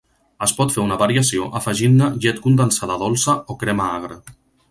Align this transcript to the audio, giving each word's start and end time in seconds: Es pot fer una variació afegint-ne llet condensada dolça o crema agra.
Es 0.43 0.53
pot 0.59 0.71
fer 0.75 0.79
una 0.83 0.95
variació 1.01 1.49
afegint-ne 1.59 2.07
llet 2.25 2.41
condensada 2.47 2.97
dolça 3.05 3.37
o 3.55 3.61
crema 3.65 3.93
agra. 4.01 4.19